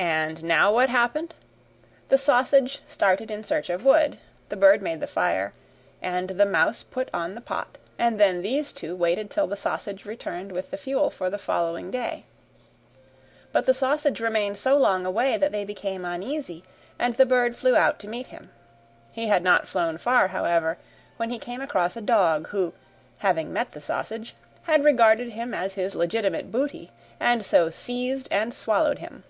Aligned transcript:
And 0.00 0.44
now 0.44 0.72
what 0.72 0.90
happened? 0.90 1.34
The 2.08 2.18
sausage 2.18 2.82
started 2.86 3.32
in 3.32 3.42
search 3.42 3.68
of 3.68 3.84
wood, 3.84 4.16
the 4.48 4.54
bird 4.56 4.80
made 4.80 5.00
the 5.00 5.08
fire, 5.08 5.54
and 6.00 6.28
the 6.30 6.46
mouse 6.46 6.84
put 6.84 7.08
on 7.12 7.34
the 7.34 7.40
pot, 7.40 7.78
and 7.98 8.20
then 8.20 8.40
these 8.42 8.72
two 8.72 8.94
waited 8.94 9.28
till 9.28 9.48
the 9.48 9.56
sausage 9.56 10.04
returned 10.04 10.52
with 10.52 10.70
the 10.70 10.76
fuel 10.76 11.10
for 11.10 11.28
the 11.28 11.36
following 11.36 11.90
day. 11.90 12.22
But 13.50 13.66
the 13.66 13.74
sausage 13.74 14.20
remained 14.20 14.56
so 14.56 14.76
long 14.78 15.04
away, 15.04 15.36
that 15.36 15.50
they 15.50 15.64
became 15.64 16.04
uneasy, 16.04 16.62
and 16.96 17.16
the 17.16 17.26
bird 17.26 17.56
flew 17.56 17.74
out 17.74 17.98
to 17.98 18.06
meet 18.06 18.28
him. 18.28 18.50
He 19.10 19.26
had 19.26 19.42
not 19.42 19.66
flown 19.66 19.98
far, 19.98 20.28
however, 20.28 20.78
when 21.16 21.30
he 21.30 21.40
came 21.40 21.60
across 21.60 21.96
a 21.96 22.00
dog 22.00 22.46
who, 22.50 22.72
having 23.18 23.52
met 23.52 23.72
the 23.72 23.80
sausage, 23.80 24.36
had 24.62 24.84
regarded 24.84 25.30
him 25.30 25.52
as 25.52 25.74
his 25.74 25.96
legitimate 25.96 26.52
booty, 26.52 26.92
and 27.18 27.44
so 27.44 27.68
seized 27.68 28.28
and 28.30 28.54
swallowed 28.54 29.00
him. 29.00 29.24